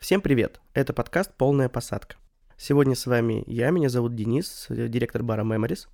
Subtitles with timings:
[0.00, 0.60] Всем привет!
[0.74, 2.16] Это подкаст «Полная посадка».
[2.56, 5.86] Сегодня с вами я, меня зовут Денис, директор бара Memories.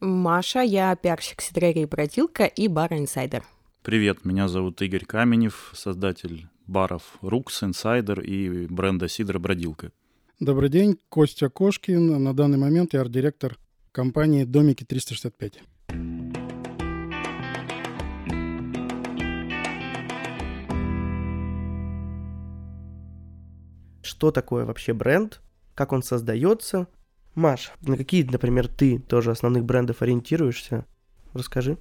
[0.00, 3.44] Маша, я пиарщик Сидрерии Бродилка и бара Инсайдер.
[3.82, 9.90] Привет, меня зовут Игорь Каменев, создатель баров Rooks, Insider и бренда Сидра Бродилка.
[10.38, 12.22] Добрый день, Костя Кошкин.
[12.22, 13.56] На данный момент я арт-директор
[13.92, 15.60] компании «Домики 365».
[24.02, 25.40] Что такое вообще бренд?
[25.74, 26.88] Как он создается?
[27.34, 30.84] Маш, на какие, например, ты тоже основных брендов ориентируешься?
[31.32, 31.78] Расскажи.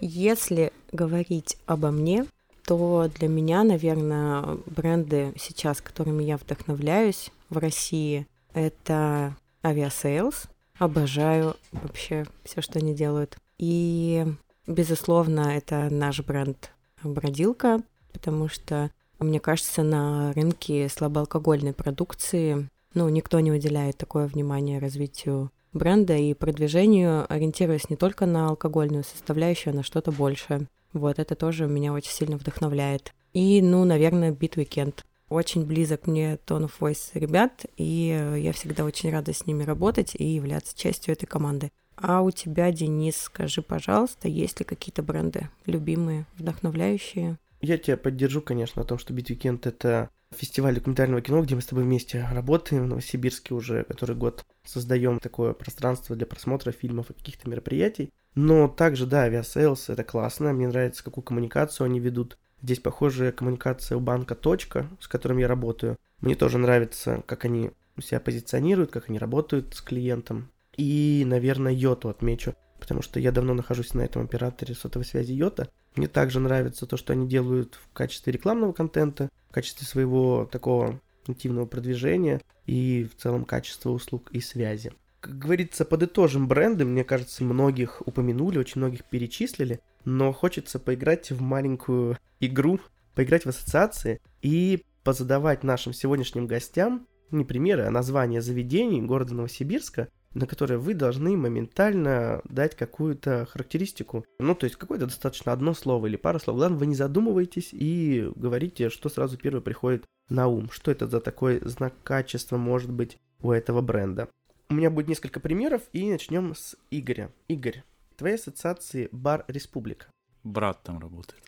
[0.00, 2.26] Если говорить обо мне,
[2.64, 10.48] то для меня, наверное, бренды сейчас, которыми я вдохновляюсь в России, это Aviasales.
[10.78, 13.36] Обожаю вообще все, что они делают.
[13.58, 14.26] И,
[14.66, 16.70] безусловно, это наш бренд
[17.02, 24.78] Бродилка, потому что, мне кажется, на рынке слабоалкогольной продукции ну, никто не уделяет такое внимание
[24.78, 30.68] развитию бренда и продвижению, ориентируясь не только на алкогольную составляющую, а на что-то большее.
[30.92, 33.12] Вот это тоже меня очень сильно вдохновляет.
[33.32, 35.00] И, ну, наверное, Weekend.
[35.34, 39.64] Очень близок мне Tone of Voice ребят, и э, я всегда очень рада с ними
[39.64, 41.72] работать и являться частью этой команды.
[41.96, 47.36] А у тебя, Денис, скажи, пожалуйста, есть ли какие-то бренды любимые, вдохновляющие?
[47.60, 51.66] Я тебя поддержу, конечно, о том, что Weekend— это фестиваль документального кино, где мы с
[51.66, 54.44] тобой вместе работаем в Новосибирске уже который год.
[54.64, 58.12] Создаем такое пространство для просмотра фильмов и каких-то мероприятий.
[58.36, 60.52] Но также, да, Aviasales— это классно.
[60.52, 62.38] Мне нравится, какую коммуникацию они ведут.
[62.64, 65.98] Здесь похожая коммуникация у банка «Точка», с которым я работаю.
[66.22, 70.48] Мне тоже нравится, как они себя позиционируют, как они работают с клиентом.
[70.74, 75.68] И, наверное, Йоту отмечу, потому что я давно нахожусь на этом операторе сотовой связи Йота.
[75.94, 81.02] Мне также нравится то, что они делают в качестве рекламного контента, в качестве своего такого
[81.26, 84.94] нативного продвижения и в целом качества услуг и связи.
[85.24, 91.40] Как говорится, подытожим бренды, мне кажется, многих упомянули, очень многих перечислили, но хочется поиграть в
[91.40, 92.78] маленькую игру,
[93.14, 100.08] поиграть в ассоциации и позадавать нашим сегодняшним гостям не примеры, а названия заведений города Новосибирска,
[100.34, 104.26] на которые вы должны моментально дать какую-то характеристику.
[104.38, 106.58] Ну, то есть какое-то достаточно одно слово или пара слов.
[106.58, 110.68] Главное, вы не задумываетесь и говорите, что сразу первое приходит на ум.
[110.70, 114.28] Что это за такой знак качества может быть у этого бренда.
[114.70, 117.30] У меня будет несколько примеров, и начнем с Игоря.
[117.48, 117.82] Игорь,
[118.16, 120.06] твоей ассоциации Бар Республика.
[120.42, 121.42] Брат там работает.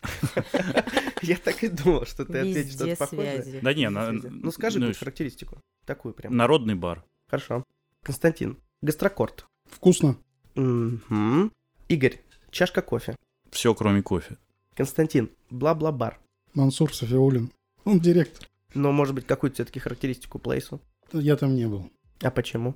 [1.21, 3.59] Я так и думал, что ты ответишь что-то похожее.
[3.61, 5.59] Да не, ну скажи ну, характеристику.
[5.85, 6.35] Такую прям.
[6.35, 7.03] Народный бар.
[7.29, 7.63] Хорошо.
[8.03, 9.45] Константин, гастрокорт.
[9.65, 10.17] Вкусно.
[10.55, 12.19] Игорь,
[12.51, 13.15] чашка кофе.
[13.51, 14.37] Все, кроме кофе.
[14.75, 16.19] Константин, бла-бла-бар.
[16.53, 17.51] Мансур Софиулин.
[17.83, 18.47] Он директор.
[18.73, 20.81] Но, может быть, какую-то все-таки характеристику плейсу?
[21.13, 21.89] Я там не был.
[22.21, 22.75] А почему?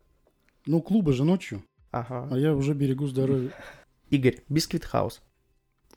[0.66, 1.64] Ну, клубы же ночью.
[1.92, 2.28] Ага.
[2.32, 3.52] А я уже берегу здоровья.
[4.10, 5.22] Игорь, Бисквит Хаус.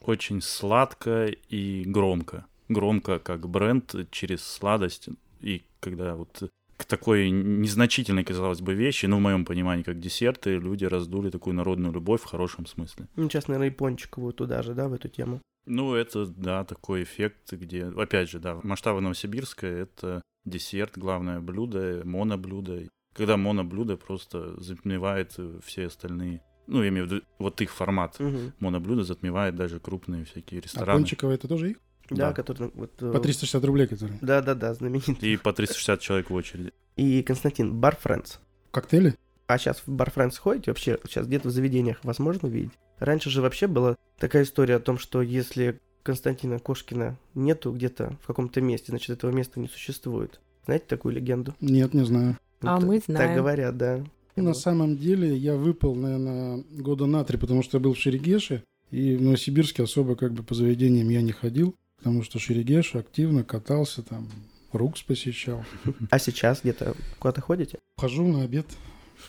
[0.00, 2.47] Очень сладко и громко.
[2.69, 5.08] Громко как бренд через сладость.
[5.41, 10.56] И когда вот к такой незначительной, казалось бы, вещи, ну, в моем понимании, как десерты,
[10.56, 13.06] люди раздули такую народную любовь в хорошем смысле.
[13.16, 15.41] Ну, сейчас, наверное, и пончиковую туда же, да, в эту тему?
[15.66, 22.02] Ну, это, да, такой эффект, где, опять же, да, масштабы Новосибирска— это десерт, главное блюдо,
[22.04, 22.88] моноблюдо.
[23.14, 28.52] Когда моноблюдо просто затмевает все остальные ну, я имею в виду, вот их формат угу.
[28.58, 30.92] моноблюда затмевает даже крупные всякие рестораны.
[30.92, 31.76] А пончиковые это тоже их?
[32.10, 32.32] Да, да.
[32.32, 32.70] который...
[32.75, 34.16] Вот, э, по 360 рублей, который.
[34.20, 35.28] Да-да-да, знаменитый.
[35.28, 36.72] И по 360 человек в очереди.
[36.97, 38.38] И, Константин, Бар Френдс.
[38.70, 39.14] Коктейли?
[39.46, 40.70] А сейчас в Бар Френдс ходите?
[40.70, 42.72] Вообще, сейчас где-то в заведениях возможно увидеть?
[42.98, 48.26] Раньше же вообще была такая история о том, что если Константина Кошкина нету где-то в
[48.26, 50.41] каком-то месте, значит, этого места не существует.
[50.66, 51.54] Знаете такую легенду?
[51.60, 52.38] Нет, не знаю.
[52.69, 53.28] А вот мы знаем.
[53.28, 54.04] Так говорят, да.
[54.36, 58.64] На самом деле я выпал, наверное, года на три, потому что я был в Шерегеше,
[58.90, 63.44] и в Новосибирске особо как бы по заведениям я не ходил, потому что Шерегеш активно
[63.44, 64.28] катался там,
[64.72, 65.64] Рукс посещал.
[66.11, 67.78] А сейчас где-то куда-то ходите?
[67.96, 68.66] Хожу на обед.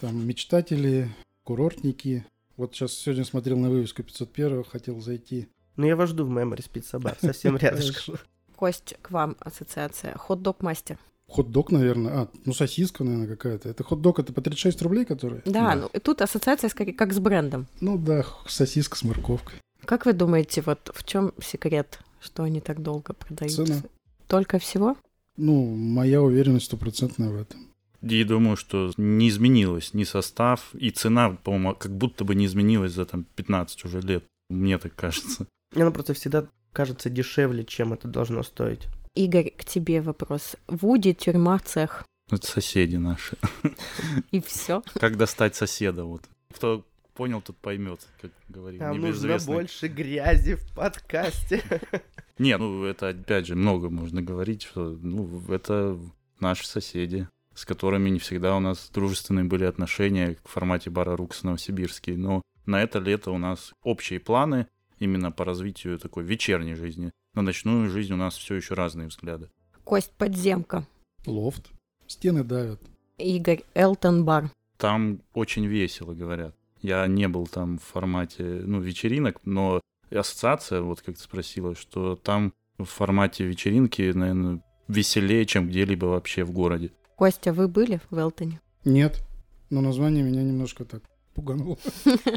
[0.01, 1.09] Там мечтатели,
[1.43, 2.25] курортники.
[2.57, 5.47] Вот сейчас сегодня смотрел на вывеску 501, хотел зайти.
[5.75, 8.15] Ну, я вас жду в Memories Pizza Bar, совсем рядышком.
[8.55, 10.15] Кость, к вам ассоциация.
[10.17, 10.97] Хот-дог мастер.
[11.27, 12.13] Хот-дог, наверное.
[12.13, 13.69] А, ну сосиска, наверное, какая-то.
[13.69, 15.41] Это хот-дог, это по 36 рублей, которые?
[15.45, 15.75] Да, да.
[15.75, 17.67] ну тут ассоциация как, как с брендом.
[17.81, 19.59] Ну да, сосиска с морковкой.
[19.85, 23.65] Как вы думаете, вот в чем секрет, что они так долго продаются?
[23.65, 23.81] Цена.
[24.27, 24.97] Только всего?
[25.37, 27.67] Ну, моя уверенность стопроцентная в этом.
[28.01, 32.93] И думаю, что не изменилось ни состав, и цена, по-моему, как будто бы не изменилась
[32.93, 34.23] за там 15 уже лет.
[34.49, 35.47] Мне так кажется.
[35.73, 38.87] Мне она просто всегда кажется дешевле, чем это должно стоить.
[39.15, 40.55] Игорь, к тебе вопрос.
[40.67, 42.05] Вуди, тюрьма, цех.
[42.31, 43.37] Это соседи наши.
[44.31, 44.83] И все.
[44.99, 46.21] Как достать соседа вот.
[46.53, 46.83] Кто
[47.13, 48.81] понял, тот поймет, как говорил.
[48.81, 51.63] Нам нужно больше грязи в подкасте.
[52.37, 55.97] Не, ну это опять же много можно говорить, что ну, это
[56.39, 61.43] наши соседи, с которыми не всегда у нас дружественные были отношения в формате бара Рукс
[61.43, 62.17] Новосибирский.
[62.17, 64.67] Но на это лето у нас общие планы
[64.99, 67.11] именно по развитию такой вечерней жизни.
[67.35, 69.49] На ночную жизнь у нас все еще разные взгляды.
[69.83, 70.87] Кость подземка.
[71.25, 71.69] Лофт.
[72.07, 72.81] Стены давят.
[73.17, 74.49] Игорь, Элтон бар.
[74.77, 76.55] Там очень весело, говорят.
[76.81, 82.15] Я не был там в формате, ну, вечеринок, но ассоциация, вот как ты спросила, что
[82.15, 86.93] там в формате вечеринки, наверное, веселее, чем где-либо вообще в городе.
[87.17, 88.61] Костя, вы были в Элтоне?
[88.85, 89.21] Нет.
[89.69, 91.03] Но название меня немножко так
[91.33, 91.77] пугануло.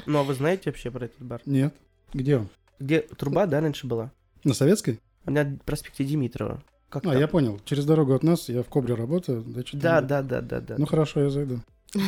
[0.07, 1.41] Ну, а вы знаете вообще про этот бар?
[1.47, 1.75] Нет.
[2.15, 2.49] Где он?
[2.81, 4.13] Где труба, да, раньше была?
[4.45, 5.01] На Советской?
[5.27, 6.63] У меня на проспекте Димитрова.
[6.89, 7.19] Как А, там?
[7.19, 7.61] я понял.
[7.65, 9.43] Через дорогу от нас, я в Кобре работаю.
[9.43, 10.75] значит, Да, там- да, да, да, да.
[10.79, 11.61] Ну хорошо, я зайду.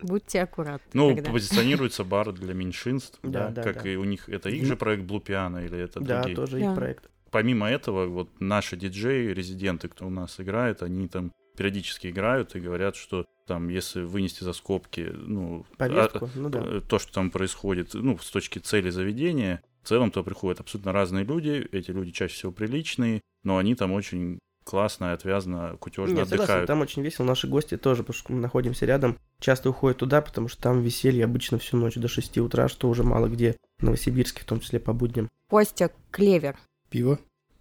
[0.00, 0.90] Будьте аккуратны.
[0.92, 1.30] Ну, тогда.
[1.30, 3.90] позиционируется бар для меньшинств, Да, да, да, как да.
[3.92, 6.36] и у них, это их же проект Blue Piano или это Да, другие?
[6.36, 6.70] тоже Да.
[6.70, 7.04] их проект.
[7.30, 12.60] Помимо этого, вот наши диджеи, резиденты, кто у нас играет, они там периодически играют и
[12.60, 16.60] говорят, что там, если вынести за скобки, ну, а- Повестку, ну да.
[16.64, 20.92] э, то, что там происходит, ну, с точки цели заведения, в целом туда приходят абсолютно
[20.92, 26.14] разные люди, эти люди чаще всего приличные, но они там очень классно и отвязно, кутежно
[26.14, 26.66] Нет, согласен, отдыхают.
[26.66, 27.26] там очень весело.
[27.26, 31.26] Наши гости тоже, потому что мы находимся рядом, часто уходят туда, потому что там веселье
[31.26, 34.80] обычно всю ночь до 6 утра, что уже мало где в Новосибирске, в том числе
[34.80, 35.28] по будням.
[35.48, 36.56] Костя, клевер.
[36.88, 37.18] Пиво.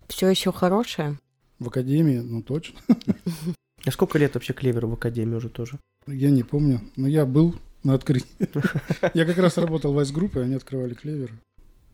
[0.08, 1.20] Все еще хорошее?
[1.60, 2.80] В академии, ну точно.
[3.86, 5.78] А сколько лет вообще Клеверу в Академии уже тоже?
[6.08, 6.80] Я не помню.
[6.96, 7.54] Но я был
[7.84, 8.30] на открытии.
[9.14, 11.32] Я как раз работал в Айс-группе, они открывали клевер.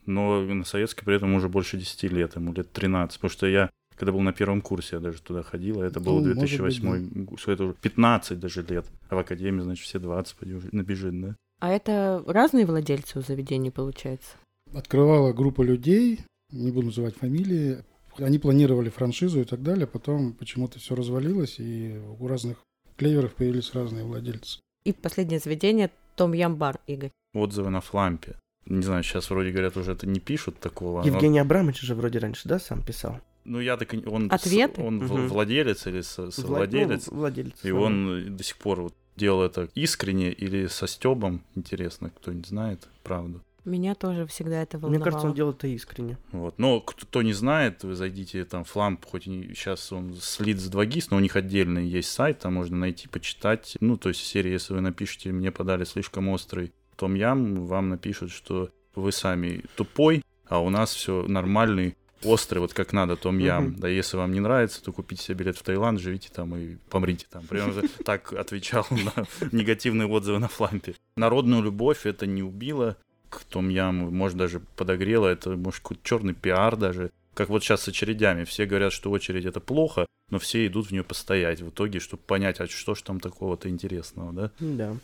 [0.09, 3.69] Но на советской при этом уже больше 10 лет, ему лет 13, потому что я
[3.95, 6.49] когда был на первом курсе, я даже туда ходил, а это был Ну, может быть,
[6.49, 10.69] 2008 год, это уже 15 даже лет, а в академии, значит, все 20 поди уже
[10.71, 11.35] набежит, да?
[11.59, 14.37] А это разные владельцы у заведений, получается?
[14.73, 16.21] Открывала группа людей,
[16.51, 17.83] не буду называть фамилии.
[18.17, 22.57] Они планировали франшизу и так далее, потом почему-то все развалилось, и у разных
[22.95, 24.59] клеверов появились разные владельцы.
[24.85, 27.11] И последнее заведение Том Ям бар, Игорь.
[27.33, 28.37] Отзывы на флампе.
[28.69, 31.01] Не знаю, сейчас вроде говорят, уже это не пишут такого.
[31.01, 33.19] но- Евгений Абрамович же вроде раньше, да, сам писал?
[33.45, 33.93] Ну, я так...
[33.93, 34.81] и- Он, с- Ответы?
[34.81, 35.27] он в- Мгм.
[35.27, 37.53] владелец или со- Вла- совладелец, ну, владелец.
[37.63, 41.41] и он до сих пор вот делал это искренне или со стебом.
[41.55, 43.41] Интересно, кто-нибудь знает правду.
[43.65, 45.03] Меня тоже всегда это Мне волновало.
[45.03, 46.17] кажется, он делал это искренне.
[46.31, 46.57] Вот.
[46.57, 50.69] Но кто не знает, вы зайдите там в Фламп, хоть и сейчас он слит с
[50.69, 53.75] 2GIS, но у них отдельный есть сайт, там можно найти, почитать.
[53.81, 58.31] Ну, то есть серия, если вы напишете «Мне подали слишком острый том ям», вам напишут,
[58.31, 63.75] что вы сами тупой, а у нас все нормальный, острый, вот как надо, том ям.
[63.75, 67.25] Да если вам не нравится, то купите себе билет в Таиланд, живите там и помрите
[67.29, 67.45] там.
[67.45, 70.95] Примерно так отвечал на негативные отзывы на Флампе.
[71.15, 72.97] Народную любовь это не убило,
[73.29, 77.11] к том яму, может, даже подогрело, это, может, какой-то черный пиар даже.
[77.33, 78.43] Как вот сейчас с очередями.
[78.43, 82.23] Все говорят, что очередь это плохо, но все идут в нее постоять в итоге, чтобы
[82.23, 84.51] понять, а что ж там такого-то интересного, да?
[84.59, 84.95] Да.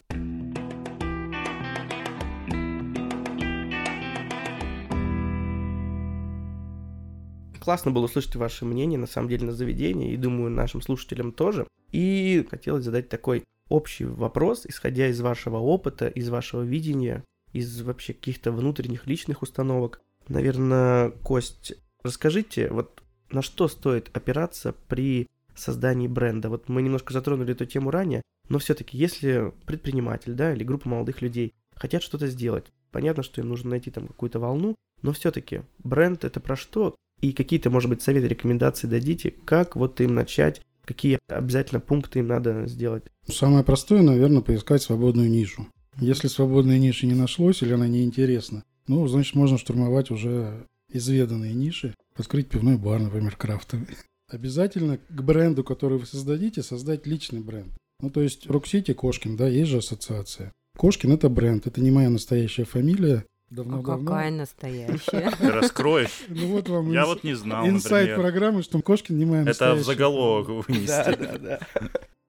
[7.66, 11.66] Классно было услышать ваше мнение, на самом деле, на заведение, и думаю, нашим слушателям тоже.
[11.92, 18.14] И хотелось задать такой общий вопрос, исходя из вашего опыта, из вашего видения, из вообще
[18.14, 20.00] каких-то внутренних личных установок.
[20.28, 26.50] Наверное, Кость, расскажите, вот на что стоит опираться при создании бренда?
[26.50, 31.24] Вот мы немножко затронули эту тему ранее, но все-таки, если предприниматель, да, или группа молодых
[31.24, 36.26] людей хотят что-то сделать, понятно, что им нужно найти там какую-то волну, но все-таки бренд
[36.26, 36.96] это про что?
[37.22, 42.28] И какие-то, может быть, советы, рекомендации дадите, как вот им начать, какие обязательно пункты им
[42.28, 43.04] надо сделать?
[43.28, 45.68] Самое простое, наверное, поискать свободную нишу.
[46.00, 51.96] Если свободной ниши не нашлось или она неинтересна, ну, значит, можно штурмовать уже изведанные ниши,
[52.16, 53.88] открыть пивной бар, например, крафтовый.
[54.30, 57.74] Обязательно к бренду, который вы создадите, создать личный бренд.
[58.02, 60.52] Ну, то есть Rock City Кошкин, да, есть же ассоциация.
[60.78, 63.26] Кошкин это бренд, это не моя настоящая фамилия.
[63.52, 64.06] А Давно-давно.
[64.06, 65.32] какая настоящая.
[65.38, 66.24] Ты раскроешь?
[66.30, 69.84] Ну вот вам Я вот не знал, инсайт программы, что Кошкин не моя Это в
[69.84, 70.88] заголовок вынести.
[70.88, 71.60] да, да.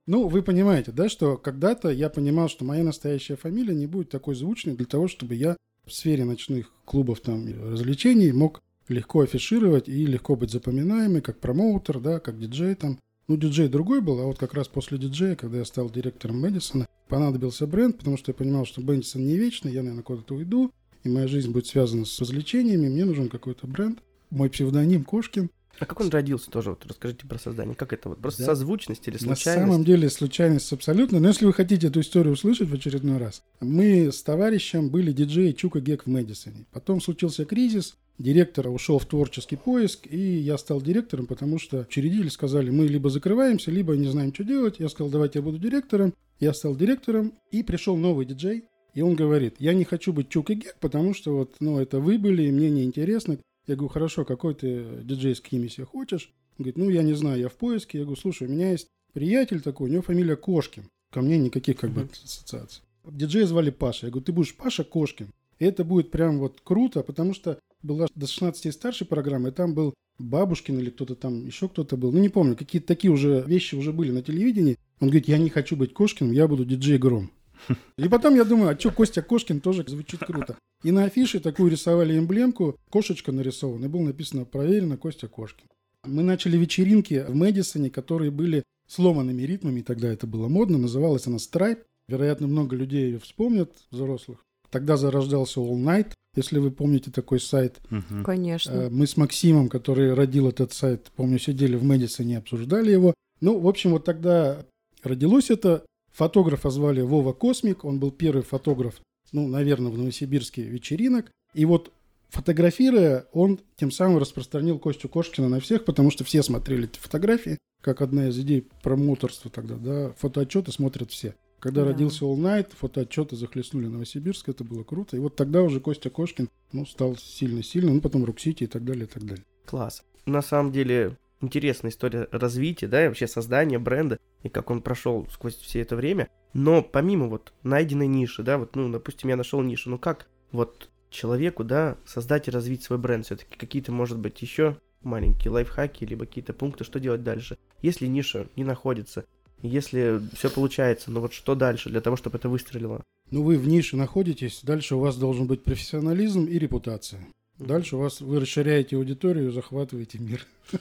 [0.07, 4.37] Ну, вы понимаете, да, что когда-то я понимал, что моя настоящая фамилия не будет такой
[4.37, 10.07] звучной для того, чтобы я в сфере ночных клубов там развлечений мог легко афишировать и
[10.07, 12.99] легко быть запоминаемый как промоутер, да, как диджей там.
[13.27, 16.87] Ну, диджей другой был, а вот как раз после диджея, когда я стал директором Мэдисона,
[17.09, 20.71] понадобился бренд, потому что я понимал, что Мэдисон не вечный, я, наверное, куда-то уйду,
[21.07, 24.01] и моя жизнь будет связана с развлечениями, мне нужен какой-то бренд.
[24.31, 25.51] Мой псевдоним Кошкин.
[25.79, 26.71] А как он родился тоже?
[26.71, 27.75] Вот расскажите про создание.
[27.75, 28.19] Как это вот?
[28.19, 28.47] Просто Да.
[28.47, 29.47] созвучность или случайность?
[29.47, 31.21] На самом деле случайность абсолютно.
[31.21, 35.53] Но если вы хотите эту историю услышать в очередной раз, мы с товарищем были диджеи
[35.53, 36.65] Чука Гек в Мэдисоне.
[36.73, 42.31] Потом случился кризис, директор ушел в творческий поиск, и я стал директором, потому что учредили,
[42.31, 44.77] сказали, мы либо закрываемся, либо не знаем, что делать.
[44.79, 46.15] Я сказал, давайте я буду директором.
[46.41, 48.65] Я стал директором, и пришел новый диджей,
[48.97, 52.01] и он говорит, я не хочу быть Чук и Гек, потому что вот, ну, это
[52.01, 53.39] вы были, и мне неинтересно.
[53.67, 56.33] Я говорю, хорошо, какой ты диджейский себе хочешь?
[56.59, 57.99] Он говорит, ну, я не знаю, я в поиске.
[57.99, 60.89] Я говорю, слушай, у меня есть приятель такой, у него фамилия Кошкин.
[61.13, 62.85] Ко мне никаких как бы ассоциаций.
[63.05, 64.07] Диджея звали Паша.
[64.07, 65.31] Я говорю, ты будешь Паша Кошкин.
[65.59, 69.53] И это будет прям вот круто, потому что была до 16 и старше программа, и
[69.53, 72.13] там был Бабушкин или кто-то там, еще кто-то был.
[72.13, 74.79] Ну, не помню, какие-то такие уже вещи уже были на телевидении.
[75.01, 77.31] Он говорит, я не хочу быть Кошкиным, я буду диджей Гром.
[77.99, 80.57] И потом я думаю, а что, Костя Кошкин тоже звучит круто.
[80.83, 85.67] И на афише такую рисовали эмблемку, кошечка нарисована, и было написано «Проверено Костя Кошкин».
[86.05, 91.39] Мы начали вечеринки в Мэдисоне, которые были сломанными ритмами, тогда это было модно, называлась она
[91.39, 91.81] «Страйп».
[92.09, 94.39] Вероятно, много людей ее вспомнят, взрослых.
[94.71, 97.81] Тогда зарождался All Night, если вы помните такой сайт.
[97.91, 98.23] Мгм.
[98.25, 98.71] Конечно.
[98.71, 103.15] Э, Мы с Максимом, который родил этот сайт, помню, сидели в Мэдисоне, обсуждали его.
[103.41, 104.65] Ну, в общем, вот тогда
[105.03, 105.85] родилось это.
[106.17, 107.85] Фотографа звали Вова Космик.
[107.85, 111.31] Он был первый фотограф, ну, наверное, в Новосибирске вечеринок.
[111.53, 111.93] И вот
[112.31, 117.59] фотографируя, он тем самым распространил Костю Кошкина на всех, потому что все смотрели эти фотографии,
[117.83, 121.35] как одна из идей промоутерства тогда, да, фотоотчеты смотрят все.
[121.61, 121.89] Когда Да.
[121.89, 125.19] родился All Night, фотоотчеты захлестнули Новосибирск, это было круто.
[125.19, 128.85] И вот тогда уже Костя Кошкин, ну, стал сильно-сильно, ну, потом Rock City и так
[128.87, 129.45] далее, и так далее.
[129.67, 130.03] Класс.
[130.25, 135.27] На самом деле интересная история развития, да, и вообще создания бренда, и как он прошел
[135.31, 136.29] сквозь все это время.
[136.55, 140.89] Но помимо вот найденной ниши, да, вот, ну, допустим, я нашел нишу, ну как вот
[141.11, 146.27] человеку, да, создать и развить свой бренд все-таки какие-то, может быть, еще маленькие лайфхаки, либо
[146.27, 147.59] какие-то пункты, что делать дальше.
[147.83, 149.25] Если ниша не находится,
[149.63, 153.03] если все получается, ну вот что дальше для того, чтобы это выстрелило?
[153.31, 157.27] Ну, вы в нише находитесь, дальше у вас должен быть профессионализм и репутация.
[157.59, 160.47] Дальше у вас вы расширяете аудиторию, захватываете мир.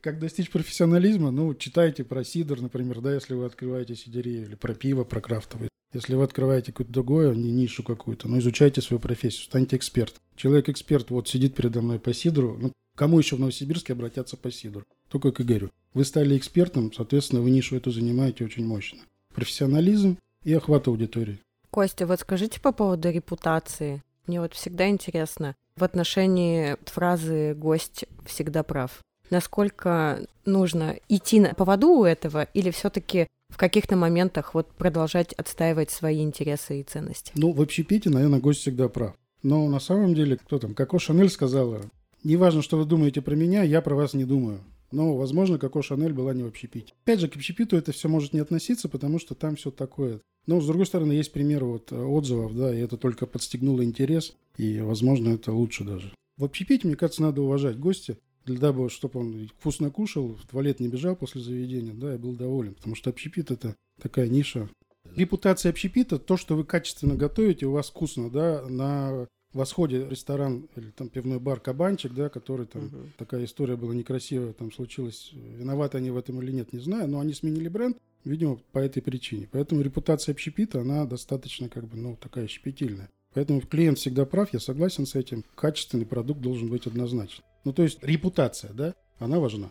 [0.00, 1.32] Как достичь профессионализма?
[1.32, 5.68] Ну, читайте про сидр, например, да, если вы открываете сидерию, или про пиво, про крафтовое.
[5.92, 10.18] Если вы открываете какое-то другое, не нишу какую-то, ну, изучайте свою профессию, станьте экспертом.
[10.36, 14.84] Человек-эксперт вот сидит передо мной по сидру, ну, кому еще в Новосибирске обратятся по сидру?
[15.08, 15.70] Только к Игорю.
[15.94, 19.00] Вы стали экспертом, соответственно, вы нишу эту занимаете очень мощно.
[19.34, 21.40] Профессионализм и охват аудитории.
[21.70, 24.02] Костя, вот скажите по поводу репутации.
[24.32, 29.00] Мне вот всегда интересно в отношении фразы «гость всегда прав».
[29.28, 35.34] Насколько нужно идти на поводу у этого или все таки в каких-то моментах вот продолжать
[35.34, 37.30] отстаивать свои интересы и ценности?
[37.34, 39.12] Ну, в общепите, наверное, гость всегда прав.
[39.42, 41.82] Но на самом деле, кто там, Коко Шанель сказала,
[42.24, 44.60] не важно, что вы думаете про меня, я про вас не думаю.
[44.92, 46.92] Но, возможно, Коко Шанель была не в общепите.
[47.04, 50.20] Опять же, к общепиту это все может не относиться, потому что там все такое.
[50.46, 54.34] Но, с другой стороны, есть пример вот э, отзывов, да, и это только подстегнуло интерес,
[54.56, 56.12] и, возможно, это лучше даже.
[56.36, 60.80] В общепите, мне кажется, надо уважать гостя, для дабы, чтобы он вкусно кушал, в туалет
[60.80, 62.74] не бежал после заведения, да, и был доволен.
[62.74, 64.68] Потому что общепит– это такая ниша.
[65.14, 70.90] Репутация общепита– то, что вы качественно готовите, у вас вкусно, да, на восходе ресторан или
[70.90, 73.12] там пивной бар «Кабанчик», да, который там, Мгм.
[73.18, 77.20] такая история была некрасивая, там случилось, виноваты они в этом или нет, не знаю, но
[77.20, 79.48] они сменили бренд, видимо, по этой причине.
[79.52, 83.10] Поэтому репутация общепита, она достаточно, как бы, ну, такая щепетильная.
[83.34, 85.44] Поэтому клиент всегда прав, я согласен с этим.
[85.54, 87.42] Качественный продукт должен быть однозначно.
[87.64, 89.70] Ну, то есть репутация, да, она важна.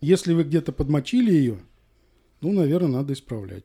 [0.00, 1.58] Если вы где-то подмочили ее,
[2.40, 3.64] ну, наверное, надо исправлять.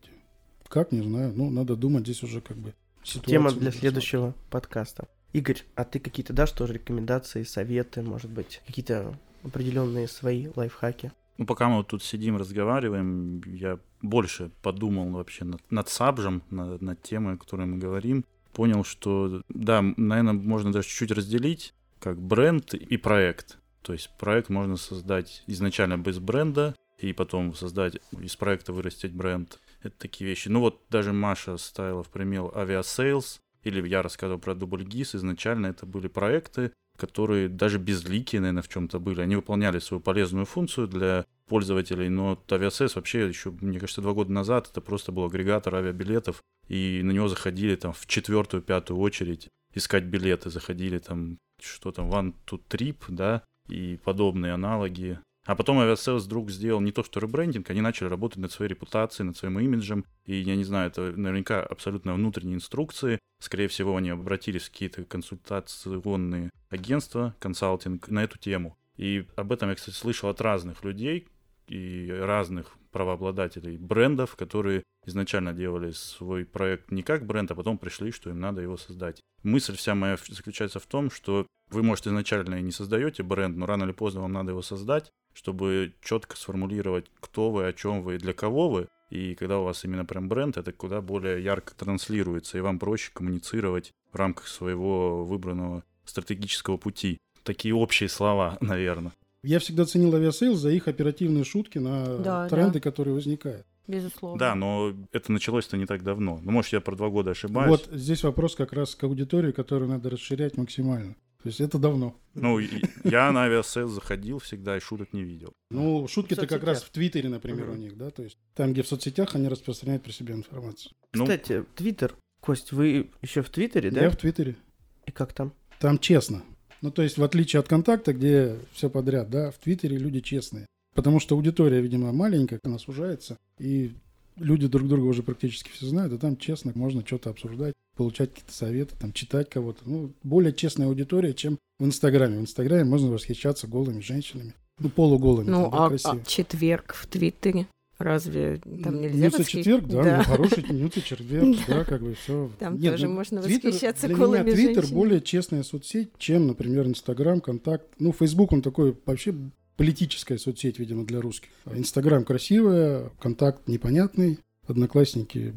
[0.68, 5.06] Как, не знаю, ну, надо думать здесь уже как бы ситуацию Тема для следующего подкаста.
[5.34, 11.10] Игорь, а ты какие-то дашь тоже рекомендации, советы, может быть, какие-то определенные свои лайфхаки?
[11.38, 16.80] Ну, пока мы вот тут сидим, разговариваем, я больше подумал вообще над, над сабжем, над,
[16.80, 18.24] над темой, о которой мы говорим.
[18.52, 23.58] Понял, что, да, наверное, можно даже чуть-чуть разделить, как бренд и проект.
[23.82, 29.58] То есть проект можно создать изначально без бренда, и потом создать, из проекта вырастить бренд.
[29.82, 30.48] Это такие вещи.
[30.48, 35.86] Ну вот даже Маша ставила в пример Aviasales, или я рассказывал про ДубльГИС, изначально это
[35.86, 39.20] были проекты, которые даже безликие, наверное, в чем-то были.
[39.20, 44.32] Они выполняли свою полезную функцию для пользователей, но Aviasales вообще еще, мне кажется, два года
[44.32, 49.48] назад это просто был агрегатор авиабилетов, и на него заходили там в четвертую, пятую очередь
[49.74, 55.18] искать билеты, заходили там, что там, One to Trip, да, и подобные аналоги.
[55.44, 59.26] А потом Aviasales вдруг сделал не то что ребрендинг, они начали работать над своей репутацией,
[59.26, 60.06] над своим имиджем.
[60.24, 63.18] И я не знаю, это наверняка абсолютно внутренние инструкции.
[63.40, 68.78] Скорее всего, они обратились в какие-то консультационные агентства, консалтинг на эту тему.
[68.96, 71.26] И об этом я, кстати, слышал от разных людей
[71.66, 78.12] и разных правообладателей брендов, которые изначально делали свой проект не как бренд, а потом пришли,
[78.12, 79.20] что им надо его создать.
[79.42, 83.66] Мысль вся моя заключается в том, что вы, может, изначально и не создаете бренд, но
[83.66, 88.14] рано или поздно вам надо его создать, чтобы четко сформулировать, кто вы, о чем вы
[88.14, 88.88] и для кого вы.
[89.10, 93.10] И когда у вас именно прям бренд, это куда более ярко транслируется, и вам проще
[93.12, 97.18] коммуницировать в рамках своего выбранного стратегического пути.
[97.42, 99.12] Такие общие слова, наверное.
[99.42, 102.80] Я всегда ценил Aviasales за их оперативные шутки на Да, тренды, да.
[102.80, 103.66] которые возникают.
[103.86, 104.38] Безусловно.
[104.38, 106.40] Да, но это началось-то не так давно.
[106.42, 107.68] Ну, может, я про два года ошибаюсь.
[107.68, 111.16] Вот здесь вопрос как раз к аудитории, которую надо расширять максимально.
[111.44, 112.16] То есть это давно.
[112.32, 115.52] Ну, я на Aviasales заходил всегда и шуток не видел.
[115.70, 118.88] Ну, шутки-то как раз в Твиттере, например, у них, да, то есть там, где в
[118.88, 120.92] соцсетях они распространяют про себя информацию.
[121.12, 122.14] Ну, Кстати, Твиттер.
[122.40, 124.04] Кость, вы еще в Твиттере, да?
[124.04, 124.56] Я в Твиттере.
[125.04, 125.52] И как там?
[125.80, 126.42] Там честно.
[126.80, 130.64] Ну, то есть, в отличие от контакта, где все подряд, да, в Твиттере люди честные.
[130.94, 133.92] Потому что аудитория, видимо, маленькая, она сужается, и
[134.36, 138.52] люди друг друга уже практически все знают, а там честно можно что-то обсуждать, получать какие-то
[138.52, 139.80] советы, там, читать кого-то.
[139.86, 142.38] Ну, более честная аудитория, чем в Инстаграме.
[142.38, 144.54] В Инстаграме можно восхищаться голыми женщинами.
[144.78, 145.50] Ну, полуголыми.
[145.50, 147.66] Ну, там, да, а, а четверг в Твиттере?
[147.98, 152.50] Разве там нельзя Нюцы восхи- четверг, да, ну, хороший нюцы четверг, да, как бы все.
[152.58, 157.40] Там тоже можно Твиттер- восхищаться для голыми меня Твиттер более честная соцсеть, чем, например, Инстаграм,
[157.40, 157.86] Контакт.
[158.00, 159.32] Ну, Фейсбук, он такой вообще
[159.76, 161.48] политическая соцсеть, видимо, для русских.
[161.66, 165.54] Инстаграм красивая, Контакт непонятный, Одноклассники.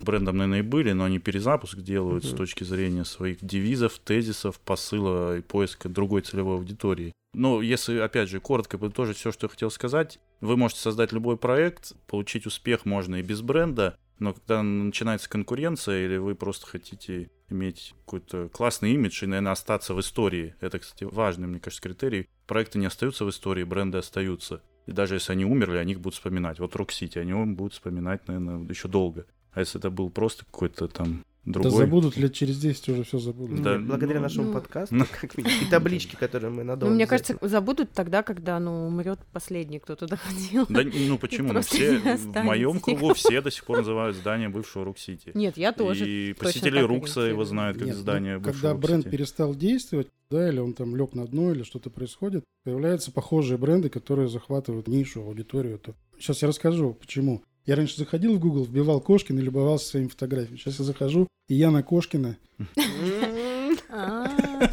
[0.00, 2.36] брендом, наверное, и были, но они перезапуск делают с Мгм.
[2.38, 7.12] точки зрения своих девизов, тезисов, посыла и поиска другой целевой аудитории.
[7.34, 11.36] Но если, опять же, коротко подытожить все, что я хотел сказать, вы можете создать любой
[11.36, 17.30] проект, получить успех можно и без бренда, но когда начинается конкуренция, или вы просто хотите
[17.52, 22.28] иметь какой-то классный имидж и, наверное, остаться в истории, это, кстати, важный, мне кажется, критерий,
[22.46, 24.62] проекты не остаются в истории, бренды остаются.
[24.86, 26.58] И даже если они умерли, о них будут вспоминать.
[26.58, 29.26] Вот Rock City, о нем будут вспоминать, наверное, еще долго.
[29.52, 31.80] А если это был просто какой-то там Да другой...
[31.80, 33.62] забудут лет через 10 уже все забудут.
[33.62, 35.06] Да, Нет, благодаря ну, нашему ну, подкасту, ну.
[35.20, 36.94] как минимум, и таблички, которые мы Ну, надолго.
[36.94, 40.66] мне за кажется, забудут тогда, когда, ну, умрет последний, кто туда ходил.
[40.68, 41.48] Да, ну почему?
[41.48, 43.14] Мы Просто все, в моем кругу никого.
[43.14, 45.32] все до сих пор называют здание бывшего Рук-Сити.
[45.34, 46.08] Нет, я тоже.
[46.08, 50.48] И посетители Рукса его знают как Нет, ну, здание бывшего когда бренд перестал действовать, да,
[50.48, 55.22] или он там лег на дно, или что-то происходит, появляются похожие бренды, которые захватывают нишу,
[55.22, 55.80] аудиторию.
[56.18, 57.42] Сейчас я расскажу, почему.
[57.66, 60.56] Я раньше заходил в Google, вбивал Кошкин и любовался своими фотографиями.
[60.56, 62.36] Сейчас я захожу, и Яна Кошкина.
[62.58, 64.26] М, А,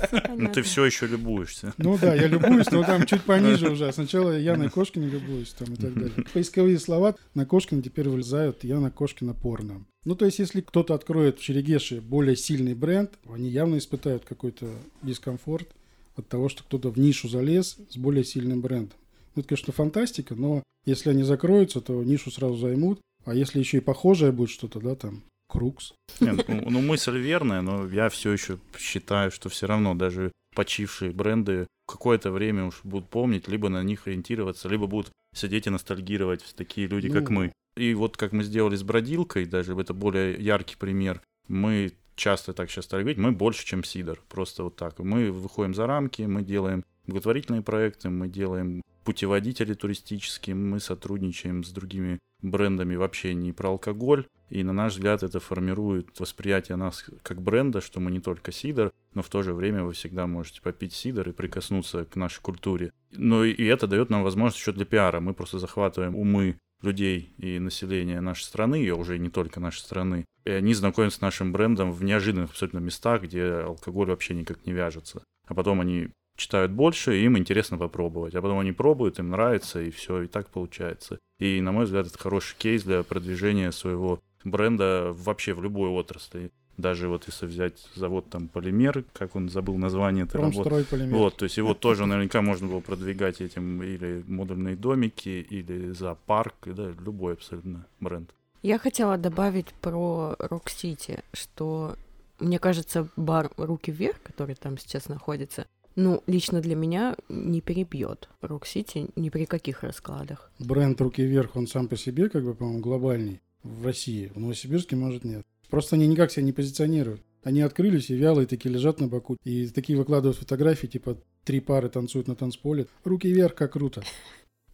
[0.07, 1.73] всё Ну ты все еще любуешься.
[1.77, 3.91] Ну да, я любуюсь, но там чуть пониже уже.
[3.91, 6.25] Сначала я Яной Кошкиной любуюсь там и так далее.
[6.33, 9.85] Поисковые слова на Кошкина теперь вылезают Яна Кошкина порно.
[10.05, 14.67] Ну, то есть, если кто-то откроет в Черегеше более сильный бренд, они явно испытают какой-то
[15.01, 15.67] дискомфорт
[16.15, 18.97] от того, что кто-то в нишу залез с более сильным брендом.
[19.39, 22.99] Ну, это, конечно, фантастика, но если они закроются, то нишу сразу займут.
[23.23, 25.93] А если еще и похожее будет что-то, да, там, Крукс.
[26.19, 31.11] Нет, ну, ну, мысль верная, но я все еще считаю, что все равно даже почившие
[31.11, 36.43] бренды какое-то время уж будут помнить, либо на них ориентироваться, либо будут сидеть и ностальгировать
[36.57, 37.35] такие люди, как Ну.
[37.35, 37.53] мы.
[37.77, 42.69] И вот как мы сделали с бродилкой, даже это более яркий пример, мы часто так
[42.69, 44.21] сейчас стали говорить, мы больше, чем Сидор.
[44.27, 44.99] Просто вот так.
[44.99, 51.71] Мы выходим за рамки, мы делаем благотворительные проекты, мы делаем путеводители туристические, мы сотрудничаем с
[51.71, 54.27] другими брендами вообще не про алкоголь.
[54.51, 58.91] И на наш взгляд это формирует восприятие нас как бренда, что мы не только сидор,
[59.15, 62.91] но в то же время вы всегда можете попить сидор и прикоснуться к нашей культуре.
[63.11, 65.19] Но и это дает нам возможность еще для пиара.
[65.19, 70.25] Мы просто захватываем умы людей и населения нашей страны, и уже не только нашей страны.
[70.45, 74.73] И они знакомятся с нашим брендом в неожиданных абсолютно местах, где алкоголь вообще никак не
[74.73, 75.23] вяжется.
[75.47, 78.33] А потом они читают больше, и им интересно попробовать.
[78.33, 81.19] А потом они пробуют, им нравится, и все, и так получается.
[81.37, 86.51] И, на мой взгляд, это хороший кейс для продвижения своего бренда вообще в любой отрасли.
[86.77, 90.85] Даже вот если взять завод там Полимер, как он забыл название этой работы.
[90.85, 91.13] Полимер.
[91.13, 96.55] Вот, то есть его тоже наверняка можно было продвигать этим или модульные домики, или зоопарк,
[96.67, 98.29] и, да, любой абсолютно бренд.
[98.61, 101.95] Я хотела добавить про Рок Сити, что
[102.39, 108.29] мне кажется, бар Руки вверх, который там сейчас находится, ну, лично для меня не перебьет
[108.41, 110.51] Рок Сити ни при каких раскладах.
[110.59, 114.31] Бренд «Руки вверх», он сам по себе, как бы, по-моему, глобальный в России.
[114.33, 115.45] В Новосибирске, может, нет.
[115.69, 117.21] Просто они никак себя не позиционируют.
[117.43, 119.37] Они открылись и вялые такие лежат на боку.
[119.43, 122.87] И такие выкладывают фотографии, типа три пары танцуют на танцполе.
[123.03, 124.03] Руки вверх, как круто.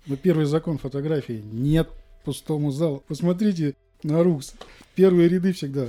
[0.07, 1.89] Но первый закон фотографии– нет
[2.23, 3.03] пустому залу.
[3.07, 4.53] Посмотрите на Рукс.
[4.95, 5.87] Первые ряды всегда.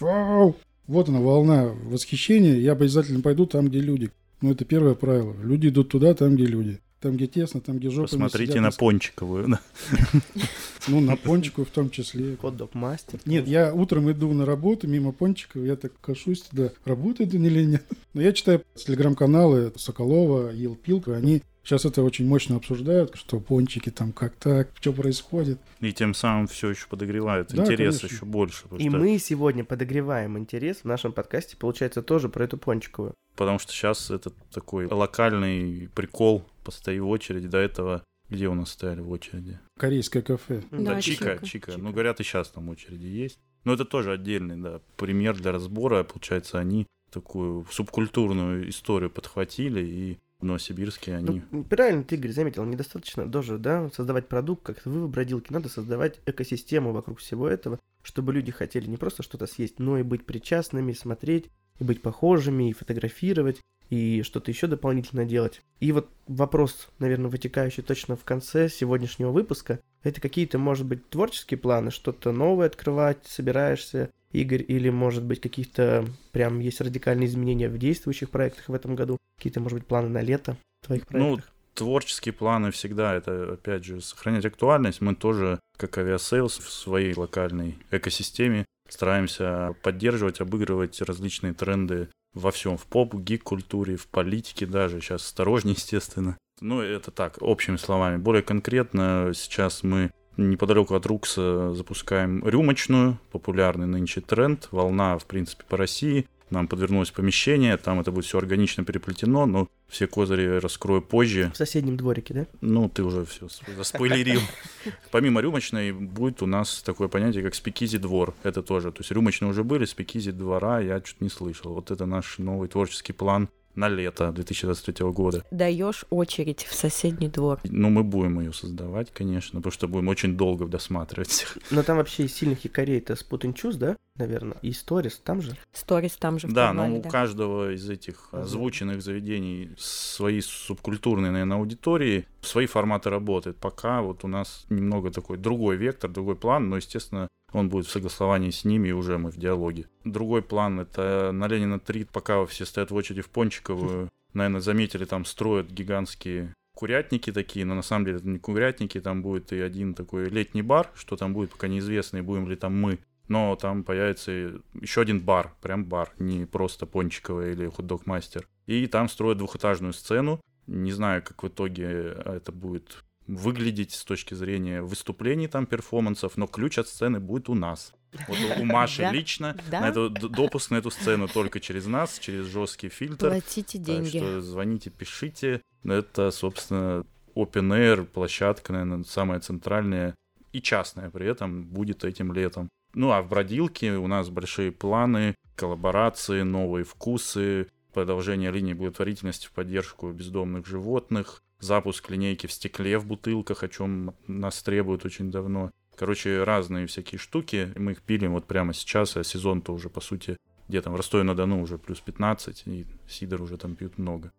[0.00, 2.56] Вот она, волна восхищения.
[2.56, 4.10] Я обязательно пойду там, где люди.
[4.40, 5.34] Ну, это первое правило.
[5.42, 6.80] Люди идут туда, там, где люди.
[7.00, 8.08] Там, где тесно, там, где жопа.
[8.08, 9.58] Посмотрите на Пончиковую.
[10.88, 12.36] Ну, на Пончиковую в том числе.
[12.36, 13.18] Кот мастер.
[13.26, 17.64] Нет, я утром иду на работу мимо Пончикова, я так кашусь туда, работает он или
[17.64, 17.84] нет.
[18.14, 24.12] Но я читаю телеграм-каналы Соколова, Елпилка, они Сейчас это очень мощно обсуждают, что пончики там
[24.12, 25.58] как так, что происходит.
[25.80, 28.14] И тем самым все еще подогревает да, интерес конечно.
[28.14, 28.66] еще больше.
[28.78, 28.96] И что...
[28.96, 33.14] мы сегодня подогреваем интерес в нашем подкасте, получается, тоже про эту пончиковую.
[33.34, 37.48] Потому что сейчас это такой локальный прикол, постои в очереди.
[37.48, 39.58] До этого где у нас стояли в очереди?
[39.76, 40.62] Корейское кафе.
[40.70, 41.72] Да, да Чика, Чика, Чика.
[41.78, 43.40] Ну, говорят, и сейчас там очереди есть.
[43.64, 46.04] Но это тоже отдельный, да, пример для разбора.
[46.04, 51.42] Получается, они такую субкультурную историю подхватили и Новосибирске они...
[51.50, 55.68] Ну, правильно ты, Игорь, заметил, недостаточно тоже, да, создавать продукт, как вы в бродилке, надо
[55.68, 60.24] создавать экосистему вокруг всего этого, чтобы люди хотели не просто что-то съесть, но и быть
[60.24, 65.62] причастными, смотреть, и быть похожими, и фотографировать, и что-то еще дополнительно делать.
[65.80, 71.58] И вот вопрос, наверное, вытекающий точно в конце сегодняшнего выпуска, это какие-то, может быть, творческие
[71.58, 77.78] планы, что-то новое открывать, собираешься, Игорь, или, может быть, каких-то прям есть радикальные изменения в
[77.78, 79.16] действующих проектах в этом году?
[79.38, 81.44] Какие-то, может быть, планы на лето в твоих ну, проектах?
[81.46, 85.00] Ну, творческие планы всегда это, опять же, сохранять актуальность.
[85.00, 92.76] Мы тоже, как Aviasales, в своей локальной экосистеме стараемся поддерживать, обыгрывать различные тренды во всем,
[92.76, 96.36] в поп, гик-культуре, в политике даже, сейчас осторожнее, естественно.
[96.60, 98.18] Ну, это так, общими словами.
[98.18, 105.24] Более конкретно, сейчас мы неподалеку от Rooks а запускаем рюмочную, популярный нынче тренд, волна, в
[105.24, 106.26] принципе, по России.
[106.48, 111.50] Нам подвернулось помещение, там это будет все органично переплетено, но все козыри раскрою позже.
[111.52, 112.46] В соседнем дворике, да?
[112.60, 114.40] Ну, ты уже все заспойлерил.
[115.10, 118.32] Помимо рюмочной будет у нас такое понятие, как спикизи двор.
[118.44, 121.74] Это тоже, то есть рюмочные уже были, спикизи двора я чуть не слышал.
[121.74, 125.44] Вот это наш новый творческий план на лето 2023 года.
[125.50, 127.60] Даешь очередь в соседний двор.
[127.64, 131.46] Ну, мы будем ее создавать, конечно, потому что будем очень долго досматривать.
[131.70, 134.56] Но там вообще из сильных якорей это Spot Choose, да, наверное?
[134.62, 135.56] И Stories там же?
[135.74, 136.48] Stories там же.
[136.48, 137.10] Да, но у да.
[137.10, 143.52] каждого из этих озвученных заведений свои субкультурные, наверное, аудитории, свои форматы работы.
[143.52, 147.90] Пока вот у нас немного такой другой вектор, другой план, но, естественно, он будет в
[147.90, 149.88] согласовании с ними, и уже мы в диалоге.
[150.04, 155.04] Другой план— это на Ленина 3, пока все стоят в очереди в Пончиковую, наверное, заметили,
[155.04, 159.60] там строят гигантские курятники такие, но на самом деле это не курятники, там будет и
[159.60, 162.98] один такой летний бар, что там будет, пока неизвестно, и будем ли там мы.
[163.28, 168.46] Но там появится еще один бар, прям бар, не просто пончиковый или хот-дог-мастер.
[168.66, 170.40] И там строят двухэтажную сцену.
[170.66, 176.46] Не знаю, как в итоге это будет выглядеть с точки зрения выступлений там, перформансов, но
[176.46, 177.92] ключ от сцены будет у нас.
[178.28, 182.88] Вот у Маши лично на эту, допуск на эту сцену только через нас, через жесткий
[182.88, 183.28] фильтр.
[183.28, 184.18] Платите деньги.
[184.18, 185.62] Так что звоните, пишите.
[185.84, 190.14] Это, собственно, open air, площадка, наверное, самая центральная
[190.52, 192.68] и частная при этом будет этим летом.
[192.94, 199.52] Ну а в бродилке у нас большие планы, коллаборации, новые вкусы, продолжение линии благотворительности в
[199.52, 205.70] поддержку бездомных животных, запуск линейки в стекле в бутылках, о чем нас требуют очень давно.
[205.96, 207.72] Короче, разные всякие штуки.
[207.76, 210.36] Мы их пилим вот прямо сейчас, а сезон-то уже, по сути,
[210.68, 214.30] где там в Ростове-на-Дону уже плюс 15, и сидор уже там пьют много.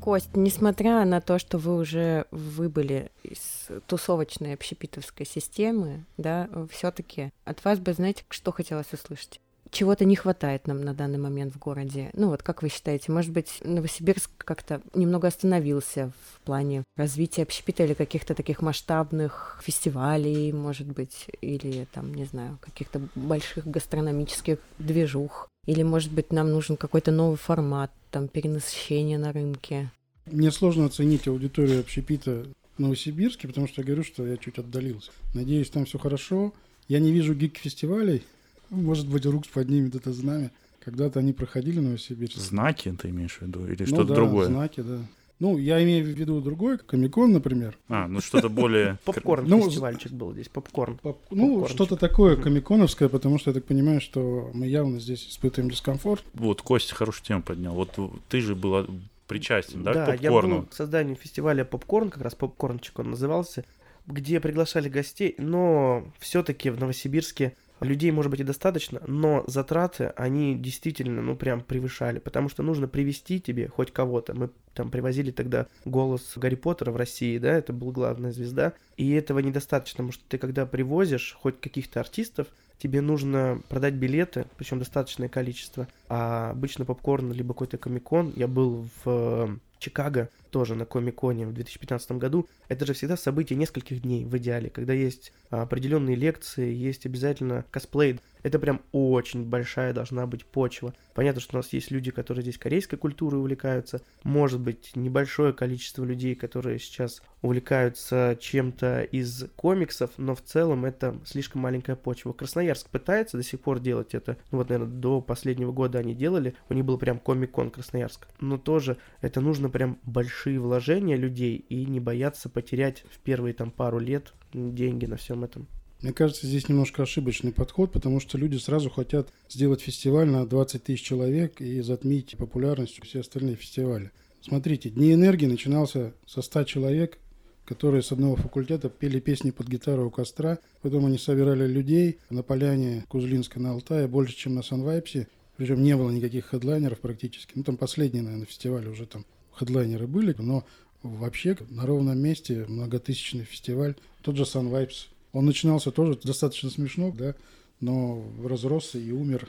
[0.00, 7.30] Кость, несмотря на то, что вы уже выбыли из тусовочной общепитовской системы, да, все таки
[7.44, 9.40] от вас бы, знаете, что хотелось услышать?
[9.70, 12.10] Чего-то не хватает нам на данный момент в городе.
[12.14, 17.84] Ну вот, как вы считаете, может быть, Новосибирск как-то немного остановился в плане развития общепита
[17.84, 25.48] или каких-то таких масштабных фестивалей, может быть, или там, не знаю, каких-то больших гастрономических движух.
[25.66, 29.90] Или, может быть, нам нужен какой-то новый формат, там, перенасыщение на рынке.
[30.26, 35.10] Мне сложно оценить аудиторию общепита в Новосибирске, потому что я говорю, что я чуть отдалился.
[35.34, 36.54] Надеюсь, там все хорошо.
[36.86, 38.22] Я не вижу гик-фестивалей,
[38.70, 40.50] может быть, Рукс поднимет это знамя.
[40.84, 42.38] Когда-то они проходили Новосибирск.
[42.38, 43.66] Знаки ты имеешь в виду?
[43.66, 44.46] Или ну, что-то да, другое?
[44.46, 45.00] знаки, да.
[45.40, 47.78] Ну, я имею в виду другой, Комикон, например.
[47.88, 48.98] А, ну что-то более...
[49.04, 50.98] Попкорн ну, фестивальчик был здесь, попкорн.
[51.30, 56.24] Ну, что-то такое комиконовское, потому что я так понимаю, что мы явно здесь испытываем дискомфорт.
[56.34, 57.74] Вот, Костя хорошую тему поднял.
[57.74, 57.96] Вот
[58.28, 58.86] ты же была
[59.28, 60.54] причастен, да, да к попкорну?
[60.54, 63.64] я был к созданию фестиваля попкорн, как раз попкорнчик он назывался,
[64.06, 70.56] где приглашали гостей, но все-таки в Новосибирске людей, может быть, и достаточно, но затраты, они
[70.56, 74.34] действительно, ну, прям превышали, потому что нужно привести тебе хоть кого-то.
[74.34, 79.12] Мы там привозили тогда голос Гарри Поттера в России, да, это был главная звезда, и
[79.12, 84.78] этого недостаточно, потому что ты когда привозишь хоть каких-то артистов, тебе нужно продать билеты, причем
[84.78, 88.32] достаточное количество, а обычно попкорн либо какой-то комикон.
[88.36, 92.48] Я был в Чикаго, тоже на Комиконе в 2015 году.
[92.68, 98.20] Это же всегда событие нескольких дней в идеале, когда есть определенные лекции, есть обязательно косплей.
[98.42, 100.94] Это прям очень большая должна быть почва.
[101.14, 104.00] Понятно, что у нас есть люди, которые здесь корейской культурой увлекаются.
[104.22, 111.18] Может быть, небольшое количество людей, которые сейчас увлекаются чем-то из комиксов, но в целом это
[111.24, 112.32] слишком маленькая почва.
[112.32, 114.36] Красноярск пытается до сих пор делать это.
[114.50, 116.54] Ну вот, наверное, до последнего года они делали.
[116.68, 118.28] У них был прям комик-кон Красноярск.
[118.40, 119.98] Но тоже это нужно прям
[120.38, 125.42] большие вложения людей и не бояться потерять в первые там пару лет деньги на всем
[125.42, 125.66] этом.
[126.00, 130.84] Мне кажется, здесь немножко ошибочный подход, потому что люди сразу хотят сделать фестиваль на 20
[130.84, 134.12] тысяч человек и затмить популярностью все остальные фестивали.
[134.40, 137.18] Смотрите, Дни энергии начинался со 100 человек,
[137.64, 140.58] которые с одного факультета пели песни под гитару у костра.
[140.82, 145.26] Потом они собирали людей на поляне Кузлинска на Алтае больше, чем на Санвайпсе.
[145.56, 147.54] Причем не было никаких хедлайнеров практически.
[147.56, 149.26] Ну, там последние, наверное, фестивали уже там
[149.58, 150.64] хедлайнеры были, но
[151.02, 153.94] вообще на ровном месте многотысячный фестиваль.
[154.22, 155.06] Тот же Sunvibes.
[155.32, 157.34] Он начинался тоже достаточно смешно, да,
[157.80, 159.48] но разросся и умер.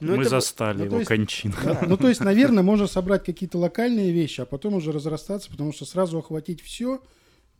[0.00, 0.30] Ну, Мы это...
[0.30, 1.54] застали ну, его есть, кончину.
[1.64, 5.72] Да, ну, то есть, наверное, можно собрать какие-то локальные вещи, а потом уже разрастаться, потому
[5.72, 7.00] что сразу охватить все–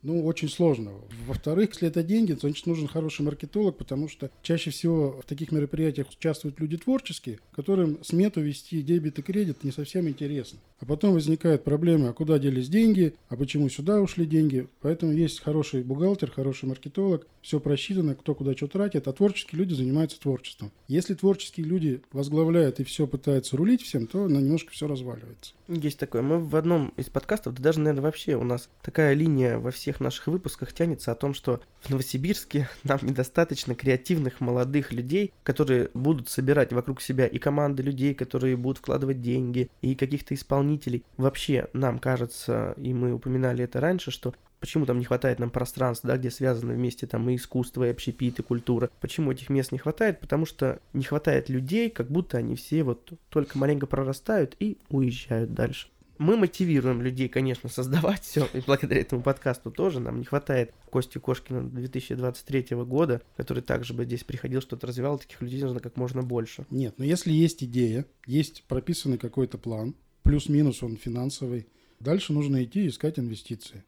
[0.05, 0.91] ну, очень сложно.
[1.25, 6.07] Во-вторых, если это деньги, значит, нужен хороший маркетолог, потому что чаще всего в таких мероприятиях
[6.15, 10.59] участвуют люди творческие, которым смету вести дебет и кредит не совсем интересно.
[10.79, 14.67] А потом возникают проблемы, а куда делись деньги, а почему сюда ушли деньги.
[14.81, 19.73] Поэтому есть хороший бухгалтер, хороший маркетолог, все просчитано, кто куда что тратит, а творческие люди
[19.73, 20.71] занимаются творчеством.
[20.87, 25.53] Если творческие люди возглавляют и все пытаются рулить всем, то на немножко все разваливается.
[25.67, 26.21] Есть такое.
[26.21, 29.99] Мы в одном из подкастов, да даже, наверное, вообще у нас такая линия во всех
[29.99, 36.29] наших выпусках тянется о том, что в Новосибирске нам недостаточно креативных молодых людей, которые будут
[36.29, 41.03] собирать вокруг себя и команды людей, которые будут вкладывать деньги, и каких-то исполнителей.
[41.17, 46.09] Вообще, нам кажется, и мы упоминали это раньше, что Почему там не хватает нам пространства,
[46.09, 48.89] да, где связаны вместе там и искусство, и общепит, и культура?
[49.01, 50.19] Почему этих мест не хватает?
[50.19, 55.53] Потому что не хватает людей, как будто они все вот только маленько прорастают и уезжают
[55.53, 55.89] дальше.
[56.17, 61.17] Мы мотивируем людей, конечно, создавать все, и благодаря этому подкасту тоже нам не хватает Кости
[61.17, 66.23] Кошкина 2023 года, который также бы здесь приходил, что-то развивал, таких людей нужно как можно
[66.23, 66.65] больше.
[66.69, 71.67] Нет, но если есть идея, есть прописанный какой-то план, плюс-минус он финансовый,
[71.99, 73.83] дальше нужно идти искать инвестиции.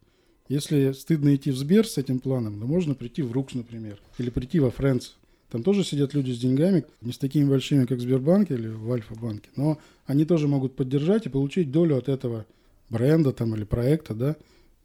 [0.50, 4.30] Если стыдно идти в Сбер с этим планом, то можно прийти в Рукс, например, или
[4.30, 5.12] прийти во Френдс.
[5.52, 8.92] Там тоже сидят люди с деньгами, не с такими большими, как в Сбербанке или в
[8.92, 12.46] Альфа-банке, но они тоже могут поддержать и получить долю от этого
[12.90, 14.36] бренда там или проекта, да,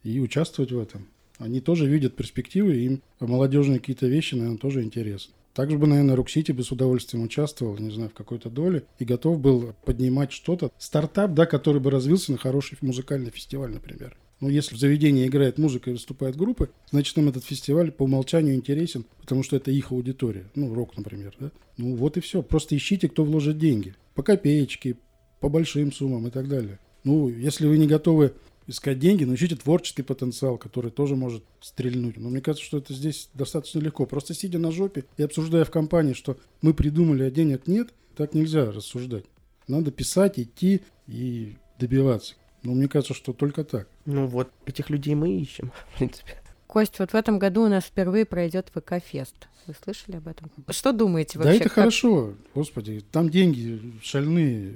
[0.03, 1.07] и участвовать в этом.
[1.37, 5.33] Они тоже видят перспективы, им молодежные какие-то вещи, наверное, тоже интересны.
[5.53, 9.05] Также бы, наверное, Rock City бы с удовольствием участвовал, не знаю, в какой-то доле и
[9.05, 10.71] готов был поднимать что-то.
[10.77, 14.17] Стартап, да, который бы развился на хороший музыкальный фестиваль, например.
[14.43, 18.55] Но если в заведении играет музыка и выступают группы, значит, им этот фестиваль по умолчанию
[18.55, 20.51] интересен, потому что это их аудитория.
[20.53, 21.49] Ну, рок, например, да?
[21.77, 22.43] Ну, вот и все.
[22.43, 23.95] Просто ищите, кто вложит деньги.
[24.15, 24.97] По копеечке,
[25.39, 26.77] по большим суммам и так далее.
[27.05, 28.33] Ну, если вы не готовы
[28.67, 32.17] искать деньги, но ищите творческий потенциал, который тоже может стрельнуть.
[32.17, 34.05] Но мне кажется, что это здесь достаточно легко.
[34.05, 38.33] Просто сидя на жопе и обсуждая в компании, что мы придумали, а денег нет, так
[38.33, 39.23] нельзя рассуждать.
[39.69, 42.35] Надо писать, идти и добиваться.
[42.63, 43.87] Ну, мне кажется, что только так.
[44.05, 46.41] Ну вот, этих людей мы ищем, в принципе.
[46.67, 49.47] Кость, вот в этом году у нас впервые пройдет ВК-фест.
[49.67, 50.51] Вы слышали об этом?
[50.69, 51.51] Что думаете вообще?
[51.51, 51.73] Да это как...
[51.73, 54.73] хорошо, господи, там деньги шальные.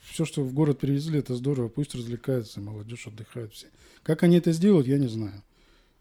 [0.00, 1.68] Все, что в город привезли, это здорово.
[1.68, 3.68] Пусть развлекаются, молодежь отдыхает все.
[4.02, 5.42] Как они это сделают, я не знаю.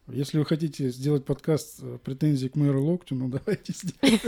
[0.09, 4.19] Если вы хотите сделать подкаст э, претензий к мэру Локтю, ну давайте сделаем.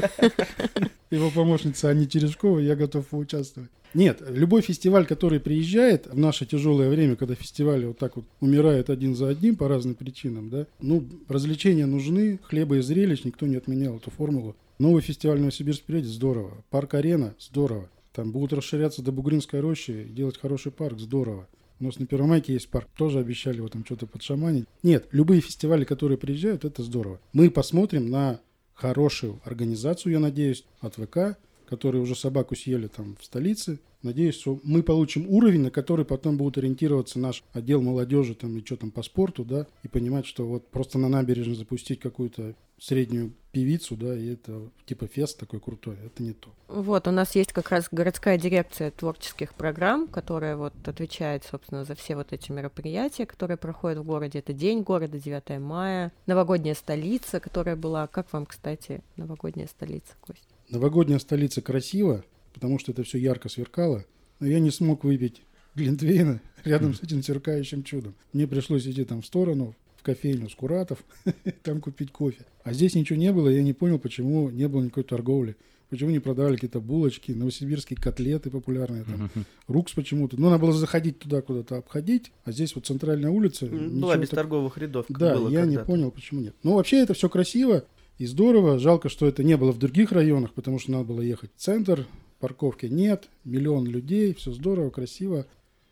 [1.10, 3.70] Его помощница Анни Терешкова, я готов поучаствовать.
[3.94, 8.90] Нет, любой фестиваль, который приезжает в наше тяжелое время, когда фестивали вот так вот умирают
[8.90, 13.56] один за одним по разным причинам, да, ну, развлечения нужны, хлеба и зрелищ, никто не
[13.56, 14.56] отменял эту формулу.
[14.78, 16.64] Новый фестиваль Новосибирск впереди, здорово.
[16.70, 17.90] Парк Арена, здорово.
[18.14, 21.48] Там будут расширяться до Бугринской рощи, делать хороший парк, здорово.
[21.80, 24.66] У нас на Первомайке есть парк, тоже обещали его там что-то подшаманить.
[24.84, 27.22] Нет, любые фестивали, которые приезжают, это здорово.
[27.32, 28.42] Мы посмотрим на
[28.74, 31.38] хорошую организацию, я надеюсь, от ВК,
[31.70, 33.80] которые уже собаку съели там в столице.
[34.02, 38.66] Надеюсь, что мы получим уровень, на который потом будут ориентироваться наш отдел молодежи там и
[38.66, 43.34] что там по спорту, да, и понимать, что вот просто на набережной запустить какую-то среднюю
[43.52, 46.50] певицу, да, и это типа фест такой крутой, это не то.
[46.70, 51.94] Вот, у нас есть как раз городская дирекция творческих программ, которая вот отвечает, собственно, за
[51.96, 54.40] все вот эти мероприятия, которые проходят в городе.
[54.40, 58.08] Это День города, 9 мая, новогодняя столица, которая была.
[58.08, 60.48] Как вам, кстати, новогодняя столица, Кость?
[60.70, 64.06] Новогодняя столица красиво, потому что это все ярко сверкало,
[64.40, 65.42] но я не смог выпить
[65.76, 68.14] Глинтвейна рядом с этим сверкающим чудом.
[68.34, 71.04] Мне пришлось идти там в сторону, в кофейню Скуратов,
[71.64, 72.46] там купить кофе.
[72.64, 75.56] А здесь ничего не было, я не понял, почему не было никакой торговли.
[75.90, 79.32] Почему не продавали какие-то булочки, новосибирские котлеты популярные там,
[79.68, 80.40] Рукс почему-то.
[80.40, 83.66] Ну, надо было заходить туда куда-то, обходить, а здесь вот центральная улица.
[83.66, 84.38] Была без так...
[84.38, 85.08] торговых рядов.
[85.10, 86.54] Да, я не понял, почему нет.
[86.62, 87.86] Ну, вообще это все красиво
[88.20, 88.78] и здорово.
[88.78, 92.06] Жалко, что это не было в других районах, потому что надо было ехать в центр,
[92.40, 95.48] парковки нет, миллион людей, все здорово, красиво.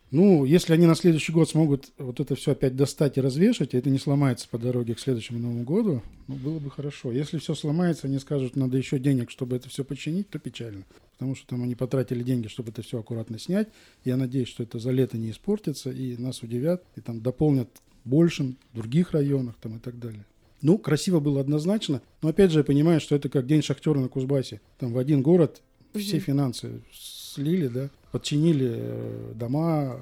[0.10, 3.78] Ну, если они на следующий год смогут вот это все опять достать и развешать, и
[3.78, 7.12] это не сломается по дороге к следующему Новому году, ну, было бы хорошо.
[7.12, 10.84] Если все сломается, они скажут, надо еще денег, чтобы это все починить, то печально.
[11.18, 13.68] Потому что там они потратили деньги, чтобы это все аккуратно снять.
[14.06, 17.70] Я надеюсь, что это за лето не испортится, и нас удивят, и там дополнят
[18.06, 20.26] большим в других районах там и так далее.
[20.62, 24.10] Ну, красиво было однозначно, но опять же я понимаю, что это как день шахтера на
[24.10, 24.62] Кузбассе.
[24.80, 25.62] Там в один город
[25.94, 30.00] все финансы слили, да, подчинили э, дома,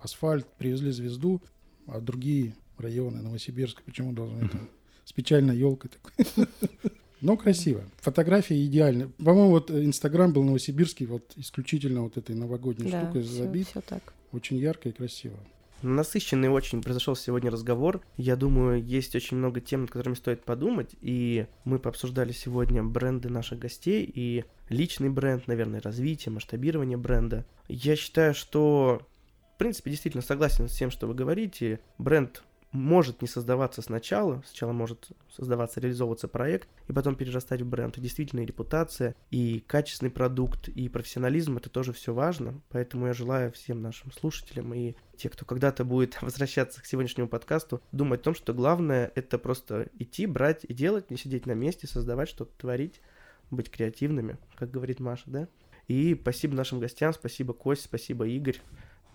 [0.00, 1.42] асфальт, привезли звезду,
[1.86, 4.68] а другие районы Новосибирска почему должны там
[5.04, 6.46] с печальной елкой такой.
[7.22, 7.82] Но красиво.
[8.00, 9.08] Фотографии идеальны.
[9.18, 13.68] По-моему, вот Инстаграм был новосибирский, вот исключительно вот этой новогодней да, штукой забит.
[13.68, 14.12] Все так.
[14.32, 15.38] Очень ярко и красиво.
[15.82, 18.00] Насыщенный очень произошел сегодня разговор.
[18.16, 20.94] Я думаю, есть очень много тем, над которыми стоит подумать.
[21.00, 27.44] И мы пообсуждали сегодня бренды наших гостей и личный бренд, наверное, развитие, масштабирование бренда.
[27.68, 29.02] Я считаю, что,
[29.54, 31.80] в принципе, действительно согласен с тем, что вы говорите.
[31.98, 32.42] Бренд
[32.76, 37.96] может не создаваться сначала, сначала может создаваться, реализовываться проект, и потом перерастать в бренд.
[37.98, 42.60] И действительно и репутация, и качественный продукт, и профессионализм, это тоже все важно.
[42.68, 47.82] Поэтому я желаю всем нашим слушателям и те, кто когда-то будет возвращаться к сегодняшнему подкасту,
[47.92, 51.86] думать о том, что главное это просто идти, брать и делать, не сидеть на месте,
[51.86, 53.00] создавать что-то, творить,
[53.50, 55.48] быть креативными, как говорит Маша, да?
[55.88, 58.60] И спасибо нашим гостям, спасибо Кость, спасибо Игорь.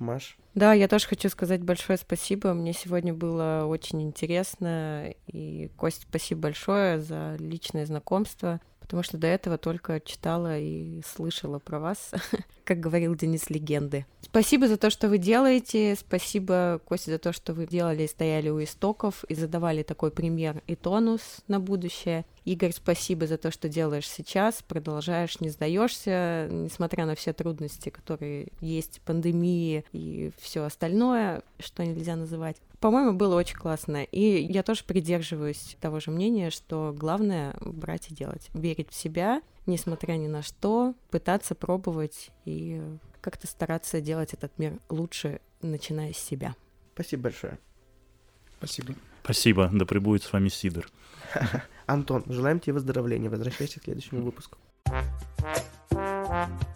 [0.01, 0.37] Маш.
[0.55, 2.53] Да, я тоже хочу сказать большое спасибо.
[2.53, 5.13] Мне сегодня было очень интересно.
[5.27, 8.59] И, Кость, спасибо большое за личное знакомство
[8.91, 12.11] потому что до этого только читала и слышала про вас,
[12.65, 14.05] как говорил Денис Легенды.
[14.19, 18.49] Спасибо за то, что вы делаете, спасибо, Костя, за то, что вы делали и стояли
[18.49, 22.25] у истоков и задавали такой пример и тонус на будущее.
[22.43, 28.49] Игорь, спасибо за то, что делаешь сейчас, продолжаешь, не сдаешься, несмотря на все трудности, которые
[28.59, 32.57] есть, пандемии и все остальное, что нельзя называть.
[32.81, 34.03] По-моему, было очень классно.
[34.03, 38.49] И я тоже придерживаюсь того же мнения, что главное брать и делать.
[38.53, 42.81] Верить в себя, несмотря ни на что, пытаться пробовать и
[43.21, 46.55] как-то стараться делать этот мир лучше, начиная с себя.
[46.95, 47.59] Спасибо большое.
[48.57, 48.95] Спасибо.
[49.23, 49.69] Спасибо.
[49.71, 50.89] Да пребудет с вами Сидор.
[51.85, 53.29] Антон, желаем тебе выздоровления.
[53.29, 54.57] Возвращайся к следующему выпуску.
[55.93, 56.70] Thank you.